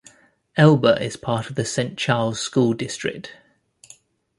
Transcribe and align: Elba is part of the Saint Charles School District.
Elba 0.57 0.99
is 0.99 1.15
part 1.15 1.47
of 1.51 1.55
the 1.55 1.63
Saint 1.63 1.95
Charles 1.95 2.39
School 2.39 2.73
District. 2.73 3.33